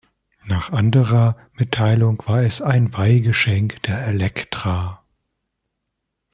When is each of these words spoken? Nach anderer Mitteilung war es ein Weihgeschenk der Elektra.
Nach 0.45 0.71
anderer 0.71 1.37
Mitteilung 1.53 2.23
war 2.25 2.41
es 2.41 2.59
ein 2.63 2.91
Weihgeschenk 2.91 3.83
der 3.83 4.03
Elektra. 4.07 5.03